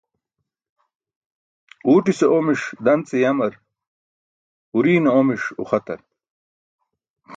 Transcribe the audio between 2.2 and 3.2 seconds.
omiṣ dan ce